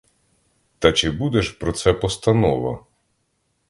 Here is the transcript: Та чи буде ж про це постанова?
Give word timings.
Та 0.79 0.91
чи 0.91 1.11
буде 1.11 1.41
ж 1.41 1.57
про 1.57 1.71
це 1.71 1.93
постанова? 1.93 2.85